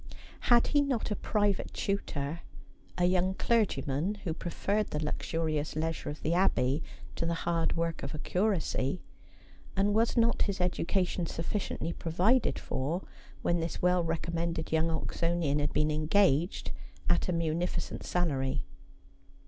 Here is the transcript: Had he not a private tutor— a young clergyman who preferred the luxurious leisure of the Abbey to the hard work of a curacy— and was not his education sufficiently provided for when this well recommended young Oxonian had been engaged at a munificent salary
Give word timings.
Had 0.49 0.65
he 0.65 0.81
not 0.81 1.11
a 1.11 1.15
private 1.15 1.75
tutor— 1.75 2.39
a 2.97 3.05
young 3.05 3.35
clergyman 3.35 4.15
who 4.23 4.33
preferred 4.33 4.87
the 4.87 5.03
luxurious 5.05 5.75
leisure 5.75 6.09
of 6.09 6.23
the 6.23 6.33
Abbey 6.33 6.81
to 7.15 7.23
the 7.23 7.35
hard 7.45 7.77
work 7.77 8.01
of 8.01 8.15
a 8.15 8.17
curacy— 8.17 9.03
and 9.77 9.93
was 9.93 10.17
not 10.17 10.41
his 10.41 10.59
education 10.59 11.27
sufficiently 11.27 11.93
provided 11.93 12.57
for 12.57 13.03
when 13.43 13.59
this 13.59 13.79
well 13.83 14.03
recommended 14.03 14.71
young 14.71 14.89
Oxonian 14.89 15.59
had 15.59 15.71
been 15.71 15.91
engaged 15.91 16.71
at 17.07 17.29
a 17.29 17.31
munificent 17.31 18.01
salary 18.03 18.63